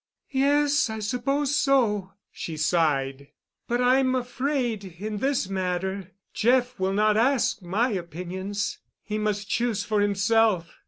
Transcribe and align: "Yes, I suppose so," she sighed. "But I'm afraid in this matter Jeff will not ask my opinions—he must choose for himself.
"Yes, 0.31 0.89
I 0.89 0.97
suppose 0.97 1.55
so," 1.55 2.13
she 2.31 2.57
sighed. 2.57 3.27
"But 3.67 3.81
I'm 3.81 4.15
afraid 4.15 4.83
in 4.97 5.19
this 5.19 5.47
matter 5.47 6.09
Jeff 6.33 6.79
will 6.79 6.93
not 6.93 7.17
ask 7.17 7.61
my 7.61 7.89
opinions—he 7.91 9.19
must 9.19 9.47
choose 9.47 9.83
for 9.83 10.01
himself. 10.01 10.79